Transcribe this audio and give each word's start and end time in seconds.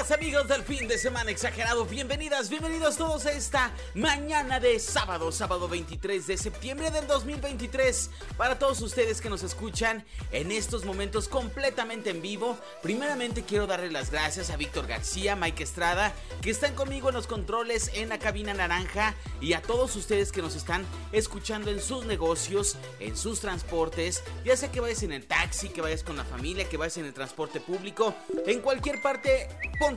Amigas, 0.00 0.18
amigos 0.18 0.48
del 0.48 0.62
fin 0.62 0.88
de 0.88 0.96
semana 0.96 1.30
exagerado, 1.30 1.84
bienvenidas, 1.84 2.48
bienvenidos 2.48 2.96
todos 2.96 3.26
a 3.26 3.32
esta 3.32 3.70
mañana 3.94 4.58
de 4.58 4.78
sábado, 4.78 5.30
sábado 5.30 5.68
23 5.68 6.26
de 6.26 6.38
septiembre 6.38 6.90
del 6.90 7.06
2023. 7.06 8.08
Para 8.38 8.58
todos 8.58 8.80
ustedes 8.80 9.20
que 9.20 9.28
nos 9.28 9.42
escuchan 9.42 10.02
en 10.32 10.52
estos 10.52 10.86
momentos 10.86 11.28
completamente 11.28 12.08
en 12.08 12.22
vivo, 12.22 12.56
primeramente 12.82 13.42
quiero 13.42 13.66
darle 13.66 13.90
las 13.90 14.10
gracias 14.10 14.48
a 14.48 14.56
Víctor 14.56 14.86
García, 14.86 15.36
Mike 15.36 15.64
Estrada, 15.64 16.14
que 16.40 16.48
están 16.48 16.74
conmigo 16.74 17.10
en 17.10 17.16
los 17.16 17.26
controles 17.26 17.90
en 17.92 18.08
la 18.08 18.18
cabina 18.18 18.54
naranja 18.54 19.14
y 19.42 19.52
a 19.52 19.60
todos 19.60 19.94
ustedes 19.96 20.32
que 20.32 20.40
nos 20.40 20.56
están 20.56 20.86
escuchando 21.12 21.70
en 21.70 21.80
sus 21.80 22.06
negocios, 22.06 22.78
en 23.00 23.18
sus 23.18 23.40
transportes, 23.40 24.22
ya 24.46 24.56
sea 24.56 24.72
que 24.72 24.80
vayas 24.80 25.02
en 25.02 25.12
el 25.12 25.26
taxi, 25.26 25.68
que 25.68 25.82
vayas 25.82 26.02
con 26.02 26.16
la 26.16 26.24
familia, 26.24 26.66
que 26.66 26.78
vayas 26.78 26.96
en 26.96 27.04
el 27.04 27.12
transporte 27.12 27.60
público, 27.60 28.14
en 28.46 28.60
cualquier 28.60 29.02
parte 29.02 29.48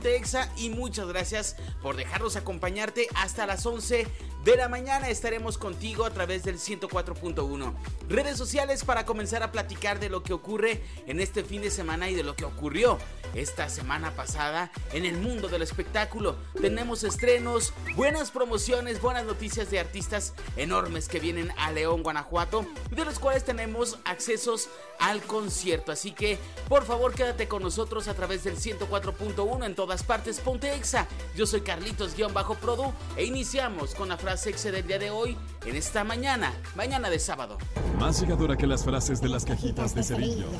Exa 0.02 0.50
y 0.56 0.70
muchas 0.70 1.06
gracias 1.06 1.56
por 1.82 1.96
dejarnos 1.96 2.36
acompañarte 2.36 3.06
hasta 3.14 3.46
las 3.46 3.64
11 3.64 4.06
de 4.44 4.56
la 4.56 4.68
mañana. 4.68 5.08
Estaremos 5.08 5.56
contigo 5.56 6.04
a 6.04 6.10
través 6.10 6.44
del 6.44 6.58
104.1. 6.58 7.74
Redes 8.08 8.36
sociales 8.36 8.84
para 8.84 9.06
comenzar 9.06 9.42
a 9.42 9.50
platicar 9.50 9.98
de 9.98 10.10
lo 10.10 10.22
que 10.22 10.34
ocurre 10.34 10.82
en 11.06 11.20
este 11.20 11.42
fin 11.42 11.62
de 11.62 11.70
semana 11.70 12.10
y 12.10 12.14
de 12.14 12.22
lo 12.22 12.36
que 12.36 12.44
ocurrió 12.44 12.98
esta 13.34 13.68
semana 13.68 14.12
pasada 14.12 14.70
en 14.92 15.06
el 15.06 15.16
mundo 15.16 15.48
del 15.48 15.62
espectáculo. 15.62 16.36
Tenemos 16.60 17.02
estrenos, 17.02 17.72
buenas 17.96 18.30
promociones, 18.30 19.00
buenas 19.00 19.24
noticias 19.24 19.70
de 19.70 19.80
artistas 19.80 20.34
enormes 20.56 21.08
que 21.08 21.18
vienen 21.18 21.50
a 21.56 21.72
León, 21.72 22.02
Guanajuato, 22.02 22.66
de 22.90 23.04
los 23.04 23.18
cuales 23.18 23.44
tenemos 23.44 23.98
accesos 24.04 24.68
al 25.00 25.22
concierto. 25.22 25.90
Así 25.90 26.12
que, 26.12 26.38
por 26.68 26.84
favor, 26.84 27.14
quédate 27.14 27.48
con 27.48 27.62
nosotros 27.62 28.06
a 28.08 28.14
través 28.14 28.44
del 28.44 28.56
104.1 28.56 29.64
en 29.64 29.74
todas 29.74 30.02
partes. 30.02 30.40
Ponte 30.40 30.74
Exa. 30.74 31.08
Yo 31.34 31.46
soy 31.46 31.62
Carlitos-Produ 31.62 32.92
e 33.16 33.24
iniciamos 33.24 33.94
con 33.94 34.08
la 34.08 34.16
frase 34.16 34.33
exa 34.34 34.70
del 34.70 34.86
día 34.86 34.98
de 34.98 35.10
hoy 35.10 35.36
en 35.64 35.76
esta 35.76 36.02
mañana, 36.04 36.52
mañana 36.74 37.08
de 37.08 37.18
sábado. 37.18 37.56
Más 37.98 38.20
llegadora 38.20 38.56
que 38.56 38.66
las 38.66 38.84
frases 38.84 39.20
de 39.20 39.28
las 39.28 39.44
cajitas 39.44 39.94
de 39.94 40.02
cerillos 40.02 40.50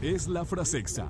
es 0.00 0.26
la 0.26 0.44
frase 0.44 0.78
exa 0.78 1.06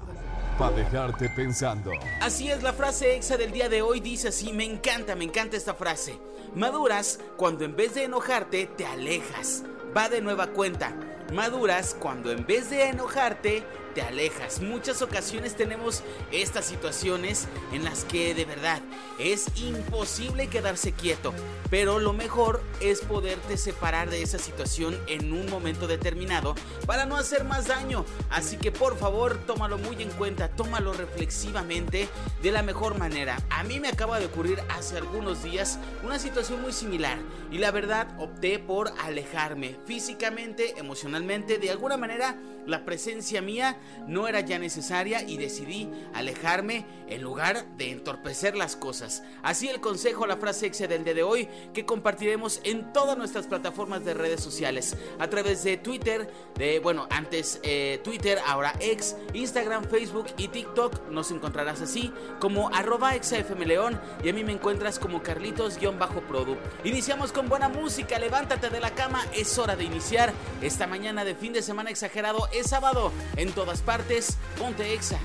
para 0.58 0.76
dejarte 0.76 1.30
pensando. 1.30 1.92
Así 2.20 2.50
es, 2.50 2.62
la 2.62 2.72
frase 2.72 3.16
exa 3.16 3.36
del 3.36 3.52
día 3.52 3.68
de 3.68 3.80
hoy 3.80 4.00
dice 4.00 4.28
así, 4.28 4.52
me 4.52 4.64
encanta, 4.64 5.14
me 5.14 5.24
encanta 5.24 5.56
esta 5.56 5.74
frase. 5.74 6.18
Maduras 6.54 7.20
cuando 7.36 7.64
en 7.64 7.76
vez 7.76 7.94
de 7.94 8.04
enojarte 8.04 8.66
te 8.66 8.84
alejas. 8.84 9.62
Va 9.96 10.08
de 10.08 10.20
nueva 10.20 10.48
cuenta. 10.48 10.94
Maduras 11.32 11.96
cuando 11.98 12.32
en 12.32 12.44
vez 12.44 12.70
de 12.70 12.88
enojarte 12.88 13.64
te 13.94 14.02
alejas. 14.02 14.60
Muchas 14.60 15.02
ocasiones 15.02 15.56
tenemos 15.56 16.02
estas 16.32 16.64
situaciones 16.64 17.46
en 17.72 17.84
las 17.84 18.04
que 18.04 18.34
de 18.34 18.44
verdad 18.44 18.80
es 19.18 19.46
imposible 19.56 20.48
quedarse 20.48 20.92
quieto, 20.92 21.32
pero 21.70 21.98
lo 21.98 22.12
mejor 22.12 22.62
es 22.80 23.00
poderte 23.00 23.56
separar 23.56 24.10
de 24.10 24.22
esa 24.22 24.38
situación 24.38 24.98
en 25.06 25.32
un 25.32 25.48
momento 25.50 25.86
determinado 25.86 26.54
para 26.86 27.06
no 27.06 27.16
hacer 27.16 27.44
más 27.44 27.66
daño. 27.66 28.04
Así 28.30 28.56
que 28.56 28.72
por 28.72 28.96
favor, 28.96 29.38
tómalo 29.46 29.78
muy 29.78 30.02
en 30.02 30.10
cuenta, 30.10 30.48
tómalo 30.48 30.92
reflexivamente 30.92 32.08
de 32.42 32.50
la 32.50 32.62
mejor 32.62 32.98
manera. 32.98 33.38
A 33.50 33.64
mí 33.64 33.80
me 33.80 33.88
acaba 33.88 34.18
de 34.18 34.26
ocurrir 34.26 34.60
hace 34.68 34.96
algunos 34.96 35.42
días 35.42 35.78
una 36.02 36.18
situación 36.18 36.62
muy 36.62 36.72
similar 36.72 37.18
y 37.50 37.58
la 37.58 37.70
verdad 37.70 38.08
opté 38.18 38.58
por 38.58 38.92
alejarme 39.00 39.76
físicamente, 39.86 40.78
emocionalmente, 40.78 41.58
de 41.58 41.70
alguna 41.70 41.96
manera 41.96 42.36
la 42.66 42.84
presencia 42.84 43.42
mía 43.42 43.78
no 44.06 44.28
era 44.28 44.40
ya 44.40 44.58
necesaria 44.58 45.22
y 45.22 45.36
decidí 45.36 45.88
alejarme 46.14 46.86
en 47.08 47.22
lugar 47.22 47.66
de 47.76 47.90
entorpecer 47.90 48.56
las 48.56 48.76
cosas. 48.76 49.22
Así 49.42 49.68
el 49.68 49.80
consejo, 49.80 50.26
la 50.26 50.36
frase 50.36 50.66
exe 50.66 50.88
del 50.88 51.04
día 51.04 51.14
de 51.14 51.22
hoy 51.22 51.48
que 51.72 51.84
compartiremos 51.84 52.60
en 52.64 52.92
todas 52.92 53.16
nuestras 53.16 53.46
plataformas 53.46 54.04
de 54.04 54.14
redes 54.14 54.40
sociales 54.40 54.96
a 55.18 55.28
través 55.28 55.64
de 55.64 55.76
Twitter, 55.76 56.30
de 56.56 56.78
bueno, 56.78 57.06
antes 57.10 57.60
eh, 57.62 58.00
Twitter, 58.04 58.38
ahora 58.46 58.74
ex, 58.80 59.16
Instagram, 59.34 59.84
Facebook 59.84 60.26
y 60.36 60.48
TikTok. 60.48 61.08
Nos 61.10 61.30
encontrarás 61.30 61.80
así 61.80 62.12
como 62.38 62.74
arroba 62.74 63.14
exafmleón 63.14 64.00
y 64.22 64.28
a 64.28 64.32
mí 64.32 64.44
me 64.44 64.52
encuentras 64.52 64.98
como 64.98 65.22
Carlitos-Produ. 65.22 66.56
Iniciamos 66.84 67.32
con 67.32 67.48
buena 67.48 67.68
música, 67.68 68.18
levántate 68.18 68.70
de 68.70 68.80
la 68.80 68.94
cama, 68.94 69.24
es 69.34 69.58
hora 69.58 69.76
de 69.76 69.84
iniciar 69.84 70.32
esta 70.62 70.86
mañana 70.86 71.24
de 71.24 71.34
fin 71.34 71.52
de 71.52 71.62
semana 71.62 71.90
exagerado, 71.90 72.48
sábado 72.64 73.12
en 73.36 73.52
todas 73.52 73.80
partes, 73.82 74.36
ponte 74.58 74.94
exa. 74.94 75.18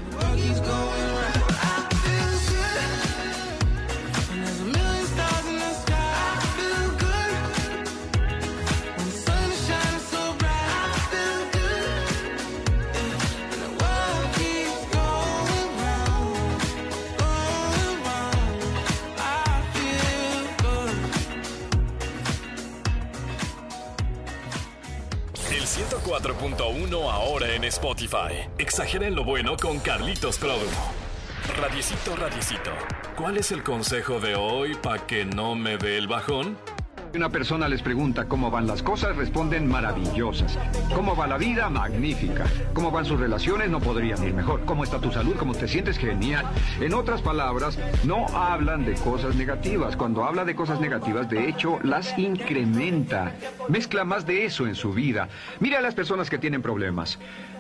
104.1 26.06 27.12
ahora 27.12 27.56
en 27.56 27.64
Spotify. 27.64 28.48
Exageren 28.60 29.16
lo 29.16 29.24
bueno 29.24 29.58
con 29.58 29.80
Carlitos 29.80 30.38
Produ. 30.38 30.68
Radiecito, 31.60 32.16
radiecito. 32.16 32.70
¿Cuál 33.16 33.38
es 33.38 33.52
el 33.52 33.64
consejo 33.64 34.20
de 34.20 34.36
hoy 34.36 34.76
para 34.76 35.08
que 35.08 35.26
no 35.26 35.56
me 35.56 35.78
dé 35.78 35.98
el 35.98 36.08
bajón? 36.08 36.60
Una 37.16 37.30
persona 37.30 37.70
les 37.70 37.82
pregunta 37.82 38.26
cómo 38.26 38.52
van 38.52 38.68
las 38.68 38.84
cosas, 38.84 39.16
responden 39.16 39.68
maravillosas. 39.68 40.60
¿Cómo 40.94 41.16
va 41.16 41.28
la 41.28 41.38
vida? 41.38 41.70
Magnífica. 41.70 42.44
¿Cómo 42.74 42.92
van 42.92 43.06
sus 43.06 43.18
relaciones? 43.18 43.70
No 43.70 43.80
podrían 43.80 44.22
ir 44.22 44.34
mejor. 44.34 44.66
¿Cómo 44.66 44.84
está 44.84 45.00
tu 45.00 45.14
salud? 45.14 45.34
¿Cómo 45.38 45.56
te 45.56 45.66
sientes? 45.66 45.98
Genial. 45.98 46.46
En 46.82 46.94
otras 46.94 47.22
palabras, 47.22 47.80
no 48.04 48.28
hablan 48.28 48.84
de 48.84 48.96
cosas 48.96 49.36
negativas. 49.36 49.96
Cuando 49.96 50.26
habla 50.26 50.44
de 50.44 50.56
cosas 50.56 50.82
negativas, 50.82 51.30
de 51.30 51.48
hecho, 51.48 51.80
las 51.84 52.20
incrementa. 52.20 53.32
Mezcla 53.70 54.04
más 54.04 54.26
de 54.26 54.44
eso 54.44 54.68
en 54.68 54.76
su 54.76 54.92
vida. 54.92 55.30
Mira 55.62 55.80
a 55.80 55.82
las 55.82 55.96
personas 55.96 56.30
que 56.30 56.38
tienen 56.38 56.62
problemas. 56.62 57.18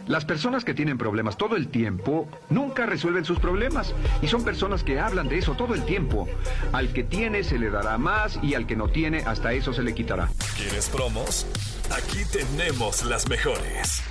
Las 0.07 0.23
personas 0.23 0.63
que 0.63 0.73
tienen 0.73 0.97
problemas 0.97 1.35
todo 1.35 1.55
el 1.55 1.67
tiempo 1.67 2.27
nunca 2.49 2.85
resuelven 2.85 3.25
sus 3.25 3.39
problemas 3.39 3.93
y 4.21 4.27
son 4.27 4.43
personas 4.43 4.83
que 4.83 4.99
hablan 4.99 5.27
de 5.27 5.39
eso 5.39 5.53
todo 5.53 5.73
el 5.73 5.83
tiempo. 5.83 6.27
Al 6.73 6.93
que 6.93 7.03
tiene 7.03 7.43
se 7.43 7.57
le 7.57 7.69
dará 7.71 7.97
más 7.97 8.39
y 8.43 8.53
al 8.53 8.67
que 8.67 8.75
no 8.75 8.87
tiene 8.89 9.23
hasta 9.25 9.53
eso 9.53 9.73
se 9.73 9.81
le 9.81 9.95
quitará. 9.95 10.29
¿Quieres 10.55 10.89
promos? 10.89 11.47
Aquí 11.91 12.19
tenemos 12.31 13.03
las 13.03 13.27
mejores. 13.27 14.03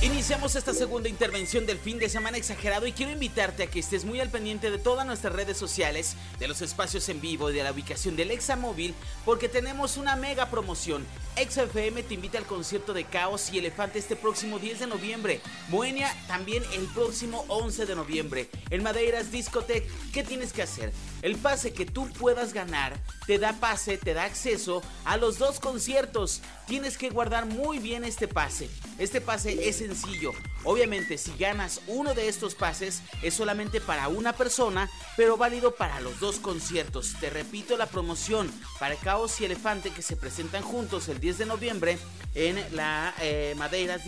Iniciamos 0.00 0.54
esta 0.54 0.74
segunda 0.74 1.08
intervención 1.08 1.66
del 1.66 1.76
fin 1.76 1.98
de 1.98 2.08
semana 2.08 2.36
exagerado 2.36 2.86
y 2.86 2.92
quiero 2.92 3.10
invitarte 3.10 3.64
a 3.64 3.66
que 3.66 3.80
estés 3.80 4.04
muy 4.04 4.20
al 4.20 4.30
pendiente 4.30 4.70
de 4.70 4.78
todas 4.78 5.04
nuestras 5.04 5.34
redes 5.34 5.56
sociales, 5.56 6.14
de 6.38 6.46
los 6.46 6.62
espacios 6.62 7.08
en 7.08 7.20
vivo, 7.20 7.50
de 7.50 7.64
la 7.64 7.72
ubicación 7.72 8.14
del 8.14 8.30
Examóvil, 8.30 8.94
porque 9.24 9.48
tenemos 9.48 9.96
una 9.96 10.14
mega 10.14 10.50
promoción. 10.50 11.04
XFM 11.36 12.04
te 12.04 12.14
invita 12.14 12.38
al 12.38 12.46
concierto 12.46 12.94
de 12.94 13.06
Caos 13.06 13.52
y 13.52 13.58
Elefante 13.58 13.98
este 13.98 14.14
próximo 14.14 14.60
10 14.60 14.78
de 14.78 14.86
noviembre. 14.86 15.40
Moenia 15.68 16.14
también 16.28 16.62
el 16.74 16.86
próximo 16.94 17.44
11 17.48 17.86
de 17.86 17.96
noviembre. 17.96 18.48
En 18.70 18.84
Madeiras 18.84 19.32
Discotech, 19.32 19.84
¿qué 20.12 20.22
tienes 20.22 20.52
que 20.52 20.62
hacer? 20.62 20.92
El 21.22 21.36
pase 21.36 21.72
que 21.72 21.84
tú 21.84 22.08
puedas 22.12 22.52
ganar 22.52 22.98
te 23.26 23.38
da 23.38 23.52
pase, 23.54 23.98
te 23.98 24.14
da 24.14 24.24
acceso 24.24 24.82
a 25.04 25.16
los 25.16 25.38
dos 25.38 25.58
conciertos. 25.60 26.40
Tienes 26.66 26.96
que 26.96 27.10
guardar 27.10 27.46
muy 27.46 27.78
bien 27.78 28.04
este 28.04 28.28
pase. 28.28 28.70
Este 28.98 29.20
pase 29.20 29.68
es 29.68 29.78
sencillo. 29.78 30.32
Obviamente, 30.64 31.18
si 31.18 31.36
ganas 31.36 31.80
uno 31.86 32.14
de 32.14 32.28
estos 32.28 32.54
pases, 32.54 33.02
es 33.22 33.34
solamente 33.34 33.80
para 33.80 34.08
una 34.08 34.32
persona, 34.32 34.90
pero 35.16 35.36
válido 35.36 35.74
para 35.74 36.00
los 36.00 36.20
dos 36.20 36.38
conciertos. 36.38 37.14
Te 37.20 37.30
repito 37.30 37.76
la 37.76 37.86
promoción 37.86 38.50
para 38.78 38.96
Caos 38.96 39.40
y 39.40 39.44
Elefante 39.44 39.90
que 39.90 40.02
se 40.02 40.16
presentan 40.16 40.62
juntos 40.62 41.08
el 41.08 41.20
10 41.20 41.38
de 41.38 41.46
noviembre 41.46 41.98
en 42.34 42.62
la 42.76 43.14
eh, 43.20 43.54
Madeiras 43.56 44.02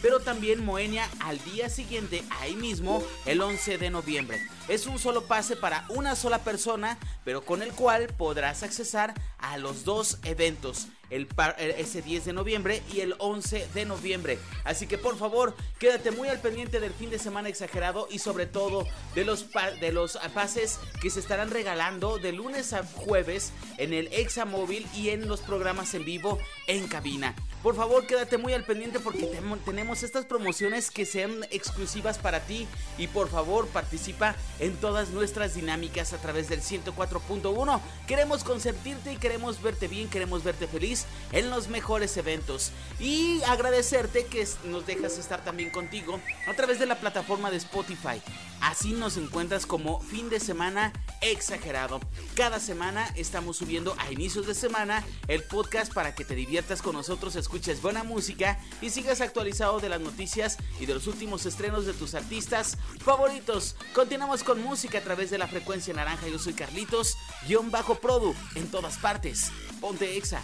pero 0.00 0.20
también 0.20 0.64
Moenia 0.64 1.08
al 1.20 1.42
día 1.44 1.68
siguiente, 1.68 2.22
ahí 2.40 2.54
mismo, 2.54 3.02
el 3.26 3.40
11 3.40 3.78
de 3.78 3.90
noviembre. 3.90 4.40
Es 4.68 4.86
un 4.86 4.98
solo 4.98 5.24
pase 5.24 5.56
para 5.56 5.84
una 5.88 6.14
sola 6.22 6.38
persona, 6.38 6.98
pero 7.24 7.44
con 7.44 7.62
el 7.62 7.72
cual 7.72 8.06
podrás 8.16 8.62
accesar 8.62 9.12
a 9.38 9.58
los 9.58 9.84
dos 9.84 10.18
eventos. 10.22 10.86
El 11.12 11.28
ese 11.58 12.02
10 12.02 12.24
de 12.24 12.32
noviembre 12.32 12.82
y 12.92 13.00
el 13.00 13.14
11 13.18 13.68
de 13.74 13.84
noviembre. 13.84 14.38
Así 14.64 14.86
que 14.86 14.98
por 14.98 15.16
favor, 15.16 15.54
quédate 15.78 16.10
muy 16.10 16.28
al 16.28 16.40
pendiente 16.40 16.80
del 16.80 16.92
fin 16.92 17.10
de 17.10 17.18
semana 17.18 17.48
exagerado 17.48 18.08
y 18.10 18.18
sobre 18.18 18.46
todo 18.46 18.86
de 19.14 19.24
los, 19.24 19.46
de 19.80 19.92
los 19.92 20.18
pases 20.34 20.78
que 21.00 21.10
se 21.10 21.20
estarán 21.20 21.50
regalando 21.50 22.18
de 22.18 22.32
lunes 22.32 22.72
a 22.72 22.84
jueves 22.84 23.52
en 23.78 23.92
el 23.92 24.08
Examóvil 24.12 24.86
y 24.94 25.10
en 25.10 25.28
los 25.28 25.40
programas 25.40 25.94
en 25.94 26.04
vivo 26.04 26.38
en 26.66 26.88
cabina. 26.88 27.34
Por 27.62 27.76
favor, 27.76 28.06
quédate 28.08 28.38
muy 28.38 28.54
al 28.54 28.64
pendiente 28.64 28.98
porque 28.98 29.30
tenemos 29.64 30.02
estas 30.02 30.24
promociones 30.24 30.90
que 30.90 31.06
sean 31.06 31.44
exclusivas 31.50 32.18
para 32.18 32.40
ti 32.40 32.66
y 32.98 33.06
por 33.06 33.28
favor 33.28 33.68
participa 33.68 34.34
en 34.58 34.74
todas 34.76 35.10
nuestras 35.10 35.54
dinámicas 35.54 36.12
a 36.12 36.18
través 36.18 36.48
del 36.48 36.60
104.1. 36.60 37.80
Queremos 38.08 38.42
consentirte 38.42 39.12
y 39.12 39.16
queremos 39.16 39.62
verte 39.62 39.86
bien, 39.86 40.08
queremos 40.08 40.42
verte 40.42 40.66
feliz 40.66 41.01
en 41.32 41.50
los 41.50 41.68
mejores 41.68 42.16
eventos 42.16 42.72
y 43.00 43.42
agradecerte 43.42 44.26
que 44.26 44.46
nos 44.64 44.86
dejas 44.86 45.18
estar 45.18 45.44
también 45.44 45.70
contigo 45.70 46.20
a 46.46 46.54
través 46.54 46.78
de 46.78 46.86
la 46.86 47.00
plataforma 47.00 47.50
de 47.50 47.56
Spotify. 47.56 48.22
Así 48.60 48.92
nos 48.92 49.16
encuentras 49.16 49.66
como 49.66 50.00
fin 50.00 50.30
de 50.30 50.38
semana 50.38 50.92
exagerado. 51.20 52.00
Cada 52.36 52.60
semana 52.60 53.12
estamos 53.16 53.56
subiendo 53.56 53.96
a 53.98 54.12
inicios 54.12 54.46
de 54.46 54.54
semana 54.54 55.04
el 55.26 55.42
podcast 55.42 55.92
para 55.92 56.14
que 56.14 56.24
te 56.24 56.36
diviertas 56.36 56.80
con 56.80 56.94
nosotros, 56.94 57.34
escuches 57.34 57.82
buena 57.82 58.04
música 58.04 58.60
y 58.80 58.90
sigas 58.90 59.20
actualizado 59.20 59.80
de 59.80 59.88
las 59.88 60.00
noticias 60.00 60.58
y 60.78 60.86
de 60.86 60.94
los 60.94 61.06
últimos 61.08 61.44
estrenos 61.44 61.86
de 61.86 61.92
tus 61.92 62.14
artistas 62.14 62.78
favoritos. 63.04 63.74
Continuamos 63.94 64.44
con 64.44 64.62
música 64.62 64.98
a 64.98 65.02
través 65.02 65.30
de 65.30 65.38
la 65.38 65.48
frecuencia 65.48 65.94
naranja. 65.94 66.28
Yo 66.28 66.38
soy 66.38 66.52
Carlitos, 66.52 67.16
guion 67.48 67.70
bajo 67.70 67.96
Produ, 67.96 68.34
en 68.54 68.70
todas 68.70 68.96
partes. 68.98 69.50
Ponte 69.82 70.16
Exa. 70.16 70.40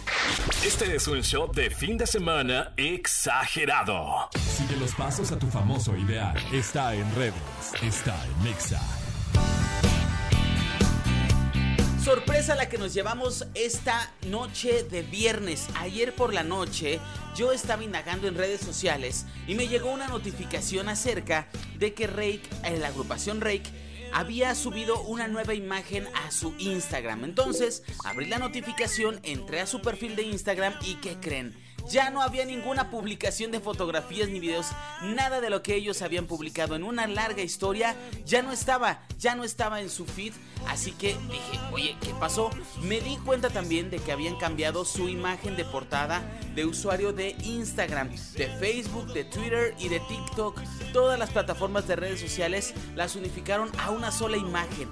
Este 0.65 0.93
es 0.97 1.07
un 1.07 1.23
show 1.23 1.49
de 1.49 1.69
fin 1.69 1.97
de 1.97 2.05
semana 2.05 2.73
exagerado. 2.75 4.29
Sigue 4.37 4.75
los 4.75 4.93
pasos 4.93 5.31
a 5.31 5.39
tu 5.39 5.47
famoso 5.47 5.95
ideal. 5.95 6.35
Está 6.51 6.93
en 6.93 7.09
redes. 7.15 7.33
Está 7.81 8.21
en 8.25 8.47
Exa. 8.47 8.81
Sorpresa 12.03 12.55
la 12.55 12.67
que 12.67 12.77
nos 12.77 12.93
llevamos 12.93 13.47
esta 13.53 14.11
noche 14.27 14.83
de 14.83 15.03
viernes. 15.03 15.69
Ayer 15.75 16.13
por 16.13 16.33
la 16.33 16.43
noche 16.43 16.99
yo 17.33 17.53
estaba 17.53 17.81
indagando 17.81 18.27
en 18.27 18.35
redes 18.35 18.59
sociales 18.59 19.25
y 19.47 19.55
me 19.55 19.69
llegó 19.69 19.89
una 19.89 20.09
notificación 20.09 20.89
acerca 20.89 21.47
de 21.77 21.93
que 21.93 22.07
Rake, 22.07 22.41
en 22.65 22.73
eh, 22.73 22.79
la 22.79 22.89
agrupación 22.89 23.39
Rake, 23.39 23.88
había 24.13 24.55
subido 24.55 25.01
una 25.03 25.27
nueva 25.27 25.53
imagen 25.53 26.07
a 26.25 26.31
su 26.31 26.53
Instagram. 26.57 27.23
Entonces, 27.23 27.83
abrí 28.03 28.25
la 28.25 28.39
notificación, 28.39 29.19
entré 29.23 29.61
a 29.61 29.67
su 29.67 29.81
perfil 29.81 30.15
de 30.15 30.23
Instagram 30.23 30.73
y 30.85 30.95
¿qué 30.95 31.17
creen? 31.19 31.55
Ya 31.89 32.11
no 32.11 32.21
había 32.21 32.45
ninguna 32.45 32.91
publicación 32.91 33.51
de 33.51 33.59
fotografías 33.59 34.29
ni 34.29 34.39
videos, 34.39 34.67
nada 35.01 35.41
de 35.41 35.49
lo 35.49 35.63
que 35.63 35.75
ellos 35.75 36.03
habían 36.03 36.27
publicado 36.27 36.75
en 36.75 36.83
una 36.83 37.07
larga 37.07 37.41
historia 37.41 37.95
ya 38.25 38.43
no 38.43 38.51
estaba, 38.51 39.01
ya 39.17 39.33
no 39.33 39.43
estaba 39.43 39.81
en 39.81 39.89
su 39.89 40.05
feed, 40.05 40.33
así 40.67 40.91
que 40.91 41.17
dije, 41.31 41.59
oye, 41.71 41.97
¿qué 42.01 42.13
pasó? 42.19 42.51
Me 42.83 43.01
di 43.01 43.17
cuenta 43.17 43.49
también 43.49 43.89
de 43.89 43.97
que 43.97 44.11
habían 44.11 44.35
cambiado 44.35 44.85
su 44.85 45.09
imagen 45.09 45.55
de 45.55 45.65
portada 45.65 46.21
de 46.53 46.65
usuario 46.65 47.11
de 47.11 47.35
Instagram, 47.43 48.09
de 48.09 48.47
Facebook, 48.59 49.11
de 49.13 49.23
Twitter 49.23 49.73
y 49.79 49.89
de 49.89 49.99
TikTok. 50.01 50.61
Todas 50.93 51.17
las 51.17 51.31
plataformas 51.31 51.87
de 51.87 51.95
redes 51.95 52.19
sociales 52.19 52.73
las 52.95 53.15
unificaron 53.15 53.71
a 53.79 53.89
una 53.89 54.11
sola 54.11 54.37
imagen. 54.37 54.89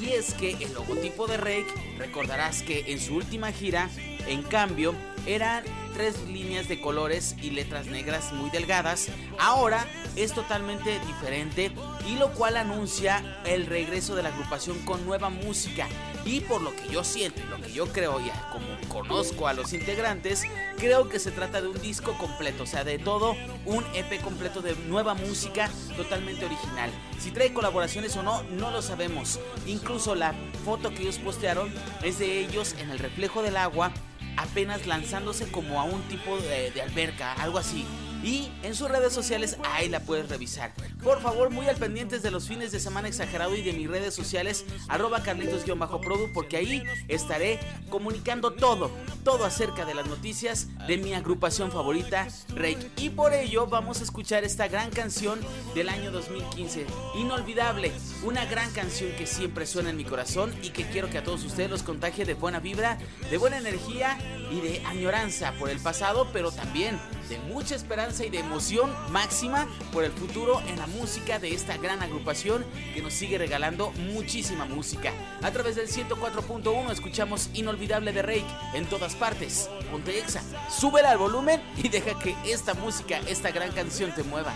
Y 0.00 0.10
es 0.10 0.34
que 0.34 0.52
el 0.52 0.72
logotipo 0.74 1.26
de 1.26 1.36
Rake, 1.36 1.96
recordarás 1.98 2.62
que 2.62 2.92
en 2.92 3.00
su 3.00 3.16
última 3.16 3.52
gira, 3.52 3.88
en 4.26 4.42
cambio, 4.42 4.94
eran 5.26 5.64
tres 6.00 6.26
líneas 6.28 6.66
de 6.66 6.80
colores 6.80 7.36
y 7.42 7.50
letras 7.50 7.84
negras 7.84 8.32
muy 8.32 8.48
delgadas. 8.48 9.08
Ahora 9.38 9.86
es 10.16 10.32
totalmente 10.32 10.98
diferente 11.06 11.70
y 12.08 12.16
lo 12.16 12.32
cual 12.32 12.56
anuncia 12.56 13.38
el 13.44 13.66
regreso 13.66 14.16
de 14.16 14.22
la 14.22 14.30
agrupación 14.30 14.78
con 14.86 15.04
nueva 15.04 15.28
música. 15.28 15.86
Y 16.24 16.40
por 16.40 16.62
lo 16.62 16.74
que 16.74 16.88
yo 16.90 17.04
siento 17.04 17.42
y 17.42 17.48
lo 17.48 17.60
que 17.60 17.70
yo 17.70 17.86
creo, 17.88 18.18
ya 18.18 18.48
como 18.50 18.66
conozco 18.88 19.46
a 19.46 19.52
los 19.52 19.74
integrantes, 19.74 20.44
creo 20.78 21.10
que 21.10 21.18
se 21.18 21.32
trata 21.32 21.60
de 21.60 21.68
un 21.68 21.78
disco 21.82 22.16
completo, 22.16 22.62
o 22.62 22.66
sea, 22.66 22.82
de 22.82 22.98
todo 22.98 23.36
un 23.66 23.84
EP 23.92 24.22
completo 24.22 24.62
de 24.62 24.74
nueva 24.88 25.12
música 25.12 25.68
totalmente 25.98 26.46
original. 26.46 26.90
Si 27.18 27.30
trae 27.30 27.52
colaboraciones 27.52 28.16
o 28.16 28.22
no, 28.22 28.42
no 28.44 28.70
lo 28.70 28.80
sabemos. 28.80 29.38
Incluso 29.66 30.14
la 30.14 30.34
foto 30.64 30.88
que 30.94 31.02
ellos 31.02 31.18
postearon 31.18 31.70
es 32.02 32.18
de 32.18 32.40
ellos 32.40 32.74
en 32.78 32.88
el 32.88 32.98
reflejo 32.98 33.42
del 33.42 33.58
agua 33.58 33.92
apenas 34.36 34.86
lanzándose 34.86 35.50
como 35.50 35.80
a 35.80 35.84
un 35.84 36.02
tipo 36.02 36.36
de, 36.38 36.80
alberca, 36.80 37.32
algo 37.34 37.58
así 37.58 37.86
y 38.22 38.50
en 38.62 38.74
sus 38.74 38.90
redes 38.90 39.12
sociales 39.12 39.56
ahí 39.64 39.88
la 39.88 40.00
puedes 40.00 40.28
revisar. 40.28 40.72
Por 41.02 41.20
favor, 41.20 41.50
muy 41.50 41.66
al 41.66 41.76
pendientes 41.76 42.22
de 42.22 42.30
los 42.30 42.46
fines 42.46 42.72
de 42.72 42.80
semana 42.80 43.08
exagerado 43.08 43.54
y 43.56 43.62
de 43.62 43.72
mis 43.72 43.88
redes 43.88 44.14
sociales, 44.14 44.64
arroba 44.88 45.22
carlitos-produ, 45.22 46.32
porque 46.32 46.56
ahí 46.56 46.82
estaré 47.08 47.58
comunicando 47.88 48.52
todo, 48.52 48.90
todo 49.24 49.44
acerca 49.44 49.84
de 49.84 49.94
las 49.94 50.06
noticias 50.06 50.68
de 50.86 50.98
mi 50.98 51.14
agrupación 51.14 51.72
favorita, 51.72 52.28
Rake. 52.54 52.90
Y 52.96 53.10
por 53.10 53.32
ello 53.32 53.66
vamos 53.66 54.00
a 54.00 54.04
escuchar 54.04 54.44
esta 54.44 54.68
gran 54.68 54.90
canción 54.90 55.40
del 55.74 55.88
año 55.88 56.10
2015, 56.10 56.86
inolvidable, 57.14 57.92
una 58.22 58.44
gran 58.46 58.70
canción 58.72 59.10
que 59.16 59.26
siempre 59.26 59.66
suena 59.66 59.90
en 59.90 59.96
mi 59.96 60.04
corazón 60.04 60.54
y 60.62 60.70
que 60.70 60.84
quiero 60.84 61.08
que 61.08 61.18
a 61.18 61.24
todos 61.24 61.44
ustedes 61.44 61.70
los 61.70 61.82
contagie 61.82 62.24
de 62.24 62.34
buena 62.34 62.60
vibra, 62.60 62.98
de 63.30 63.38
buena 63.38 63.58
energía 63.58 64.18
y 64.50 64.60
de 64.60 64.82
añoranza 64.86 65.52
por 65.58 65.70
el 65.70 65.78
pasado, 65.80 66.28
pero 66.32 66.50
también 66.50 66.98
de 67.30 67.38
mucha 67.38 67.74
esperanza 67.74 68.24
y 68.24 68.30
de 68.30 68.40
emoción 68.40 68.94
máxima 69.10 69.66
por 69.92 70.04
el 70.04 70.12
futuro 70.12 70.60
en 70.68 70.78
la 70.78 70.86
música 70.86 71.38
de 71.38 71.54
esta 71.54 71.78
gran 71.78 72.02
agrupación 72.02 72.66
que 72.92 73.00
nos 73.00 73.14
sigue 73.14 73.38
regalando 73.38 73.92
muchísima 73.92 74.66
música. 74.66 75.12
A 75.40 75.50
través 75.50 75.76
del 75.76 75.88
104.1 75.88 76.90
escuchamos 76.90 77.48
Inolvidable 77.54 78.12
de 78.12 78.22
Rake 78.22 78.44
en 78.74 78.84
todas 78.86 79.14
partes. 79.14 79.70
Ponte 79.90 80.18
Exa, 80.18 80.42
súbela 80.68 81.12
al 81.12 81.18
volumen 81.18 81.62
y 81.82 81.88
deja 81.88 82.18
que 82.18 82.34
esta 82.44 82.74
música, 82.74 83.20
esta 83.26 83.50
gran 83.50 83.72
canción 83.72 84.14
te 84.14 84.24
mueva. 84.24 84.52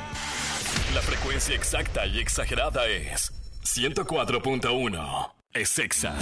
La 0.92 1.00
frecuencia 1.00 1.54
exacta 1.54 2.06
y 2.06 2.18
exagerada 2.18 2.86
es 2.86 3.32
104.1. 3.62 5.32
Es 5.52 5.78
Exa. 5.78 6.14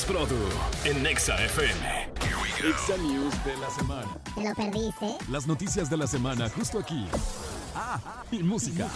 De 0.00 0.06
Carlitos 0.06 0.06
Produ 0.06 0.36
en 0.84 1.02
Nexa 1.02 1.36
FM. 1.36 2.10
Exa 2.62 2.96
News 2.98 3.34
de 3.44 3.56
la 3.56 3.70
semana. 3.70 4.08
¿Te 4.34 4.48
lo 4.48 4.54
perdiste? 4.54 5.16
Las 5.30 5.46
noticias 5.46 5.88
de 5.90 5.96
la 5.96 6.06
semana 6.06 6.48
justo 6.48 6.78
aquí. 6.78 7.06
Ah, 7.74 7.98
y 8.30 8.42
música. 8.42 8.88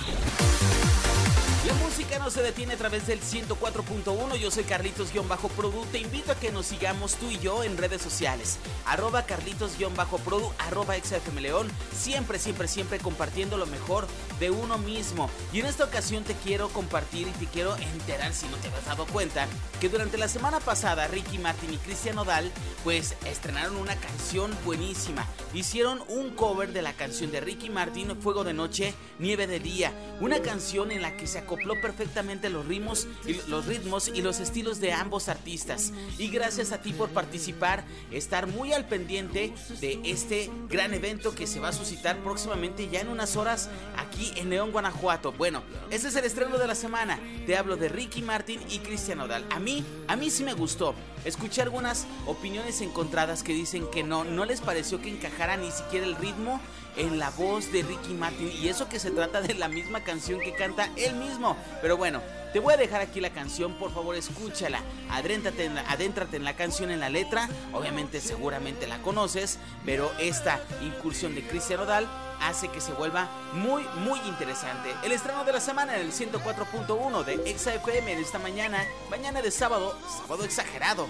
La 1.67 1.73
música 1.75 2.19
no 2.19 2.31
se 2.31 2.43
detiene 2.43 2.75
a 2.75 2.77
través 2.77 3.07
del 3.07 3.21
104.1. 3.21 4.37
Yo 4.37 4.51
soy 4.51 4.65
Carlitos-Produ. 4.65 5.87
Te 5.87 5.99
invito 5.99 6.33
a 6.33 6.35
que 6.35 6.53
nos 6.53 6.67
sigamos 6.67 7.15
tú 7.15 7.31
y 7.31 7.39
yo 7.39 7.65
en 7.65 7.79
redes 7.79 8.03
sociales. 8.03 8.59
Arroba 8.85 9.27
Carlitos-Produ, 9.27 10.53
arroba 10.59 10.95
XFM 10.97 11.41
León. 11.41 11.69
Siempre, 11.97 12.39
siempre, 12.39 12.69
siempre 12.69 12.99
compartiendo 12.99 13.57
lo 13.57 13.65
mejor 13.67 14.07
de 14.41 14.51
uno 14.51 14.77
mismo. 14.77 15.31
Y 15.53 15.61
en 15.61 15.67
esta 15.67 15.85
ocasión 15.85 16.25
te 16.25 16.35
quiero 16.35 16.69
compartir 16.69 17.29
y 17.29 17.31
te 17.33 17.47
quiero 17.47 17.77
enterar, 17.77 18.35
si 18.35 18.47
no 18.49 18.57
te 18.59 18.69
has 18.69 18.85
dado 18.85 19.07
cuenta, 19.07 19.47
que 19.81 19.89
durante 19.89 20.19
la 20.19 20.29
semana 20.29 20.61
pasada 20.61 21.09
Ricky 21.09 21.39
Martin 21.39 21.73
y 21.73 21.79
Cristian 21.79 22.19
Odal 22.19 22.51
pues 22.83 23.15
estrenaron 23.25 23.77
una 23.77 23.97
canción 23.97 24.55
buenísima. 24.65 25.27
Hicieron 25.55 26.03
un 26.09 26.35
cover 26.35 26.73
de 26.73 26.83
la 26.83 26.93
canción 26.93 27.31
de 27.31 27.41
Ricky 27.41 27.71
Martin, 27.71 28.21
Fuego 28.21 28.45
de 28.45 28.53
Noche, 28.53 28.95
Nieve 29.19 29.47
de 29.47 29.61
Día. 29.61 29.93
Una 30.21 30.43
canción 30.43 30.91
en 30.91 31.01
la 31.01 31.14
que 31.17 31.27
se 31.27 31.39
acopló 31.39 31.81
perfectamente 31.81 32.51
los 32.51 32.67
ritmos, 32.67 33.07
y 33.27 33.35
los 33.49 33.67
ritmos 33.67 34.09
y 34.09 34.23
los 34.23 34.41
estilos 34.41 34.81
de 34.81 34.93
ambos 34.93 35.29
artistas. 35.29 35.93
Y 36.19 36.29
gracias 36.29 36.73
a 36.73 36.83
ti 36.83 36.93
por 36.93 37.11
participar, 37.11 37.85
estar 38.11 38.47
muy 38.47 38.73
al 38.73 38.87
pendiente 38.87 39.53
de 39.81 40.01
este 40.05 40.51
gran 40.69 40.95
evento 40.95 41.35
que 41.35 41.47
se 41.47 41.61
va 41.61 41.69
a 41.69 41.73
suscitar 41.73 42.19
próximamente 42.19 42.89
ya 42.89 43.01
en 43.01 43.09
unas 43.09 43.37
horas 43.37 43.69
aquí 43.97 44.33
en 44.37 44.51
León, 44.51 44.73
Guanajuato. 44.73 45.33
Bueno, 45.33 45.63
ese 45.91 46.09
es 46.09 46.17
el 46.17 46.25
estreno 46.25 46.59
de 46.59 46.67
la 46.67 46.75
semana. 46.75 47.19
Te 47.47 47.57
hablo 47.57 47.77
de 47.77 47.89
Ricky 47.89 48.23
Martin 48.23 48.61
y 48.69 48.79
Cristian 48.79 49.21
Odal. 49.21 49.45
A 49.51 49.59
mí, 49.59 49.85
a 50.09 50.17
mí 50.17 50.31
sí 50.31 50.45
me 50.45 50.55
gustó. 50.55 50.95
Escuché 51.25 51.63
algunas 51.63 52.07
opiniones 52.27 52.81
encontradas 52.81 53.43
que 53.43 53.55
dicen 53.55 53.87
que 53.91 54.03
no, 54.03 54.25
no 54.25 54.45
les 54.45 54.61
pareció 54.61 55.01
que 55.01 55.09
encajara 55.09 55.57
ni 55.57 55.71
siquiera 55.71 56.07
el 56.07 56.17
ritmo 56.17 56.61
en 56.97 57.19
la 57.19 57.31
voz 57.31 57.71
de 57.73 57.83
Ricky 57.83 58.15
Martin. 58.15 58.51
Y 58.53 58.69
eso 58.69 58.89
que 58.89 58.99
se 58.99 59.11
trata 59.11 59.41
de 59.41 59.55
la 59.55 59.69
misma 59.69 60.03
canción 60.03 60.41
que 60.41 60.55
canta 60.55 60.91
él 60.97 61.15
mismo. 61.15 61.57
Pero 61.81 61.97
bueno, 61.97 62.21
te 62.53 62.61
voy 62.61 62.75
a 62.75 62.77
dejar 62.77 63.01
aquí 63.01 63.21
la 63.21 63.31
canción, 63.31 63.75
por 63.75 63.93
favor 63.93 64.15
escúchala. 64.15 64.79
En, 65.25 65.75
la, 65.75 65.81
adéntrate 65.91 66.37
en 66.37 66.45
la 66.45 66.55
canción, 66.55 66.91
en 66.91 67.01
la 67.01 67.09
letra. 67.09 67.49
Obviamente 67.73 68.21
seguramente 68.21 68.87
la 68.87 69.03
conoces, 69.03 69.59
pero 69.85 70.11
esta 70.21 70.61
incursión 70.81 71.35
de 71.35 71.43
Cristian 71.43 71.81
Odal 71.81 72.09
hace 72.41 72.69
que 72.69 72.81
se 72.81 72.93
vuelva 72.93 73.29
muy, 73.55 73.83
muy 74.05 74.21
interesante. 74.29 74.95
El 75.03 75.13
estreno 75.13 75.45
de 75.45 75.53
la 75.53 75.61
semana 75.61 75.97
en 75.97 76.03
el 76.03 76.13
104.1 76.13 77.25
de 77.25 77.51
Exa 77.51 77.75
FM 77.75 78.13
en 78.13 78.19
esta 78.21 78.39
mañana, 78.39 78.85
mañana 79.11 79.43
de 79.43 79.51
sábado, 79.51 79.99
sábado 80.21 80.45
exagerado. 80.45 81.09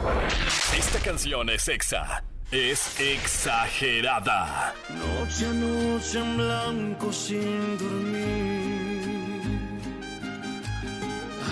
Esta 0.77 0.99
canción 1.01 1.51
es 1.51 1.69
Exa. 1.69 2.25
Es 2.57 3.01
exagerada. 3.01 4.73
Noche 4.89 5.45
a 5.45 5.53
noche 5.53 6.21
en 6.21 6.37
blanco 6.37 7.13
sin 7.13 7.77
dormir. 7.79 9.51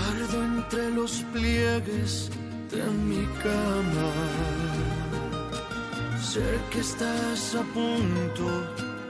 Ardo 0.07 0.45
entre 0.45 0.91
los 0.91 1.25
pliegues 1.33 2.31
de 2.71 2.85
mi 3.09 3.27
cama. 3.43 4.13
Sé 6.23 6.47
que 6.71 6.79
estás 6.79 7.57
a 7.57 7.65
punto 7.75 8.47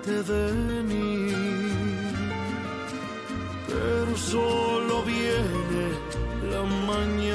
de 0.06 0.22
venir, 0.22 1.36
pero 3.68 4.16
solo 4.16 5.02
viene 5.02 5.84
la 6.50 6.62
mañana. 6.62 7.31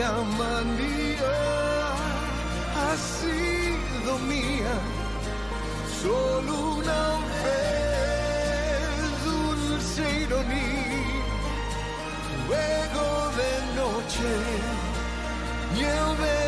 Loca 0.00 0.22
manía 0.38 1.34
ha 2.76 2.96
sido 2.96 4.18
mía, 4.30 4.74
solo 6.02 6.52
una 6.76 7.02
vez, 7.44 9.24
dulce 9.24 10.02
ironía, 10.22 11.02
luego 12.48 13.06
de 13.40 13.52
noche, 13.80 14.30
nieve 15.74 16.39